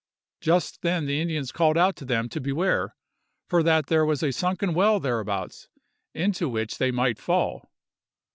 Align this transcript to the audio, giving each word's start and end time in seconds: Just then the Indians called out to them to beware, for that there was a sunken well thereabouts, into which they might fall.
Just 0.39 0.81
then 0.81 1.05
the 1.05 1.21
Indians 1.21 1.51
called 1.51 1.77
out 1.77 1.95
to 1.97 2.05
them 2.05 2.27
to 2.29 2.41
beware, 2.41 2.95
for 3.47 3.61
that 3.61 3.85
there 3.85 4.03
was 4.03 4.23
a 4.23 4.31
sunken 4.31 4.73
well 4.73 4.99
thereabouts, 4.99 5.67
into 6.15 6.49
which 6.49 6.79
they 6.79 6.89
might 6.89 7.19
fall. 7.19 7.69